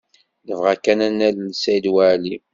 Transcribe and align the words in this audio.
Nebɣa 0.45 0.73
kan 0.83 0.99
ad 1.07 1.11
nalel 1.17 1.49
Saɛid 1.61 1.85
Waɛli. 1.93 2.35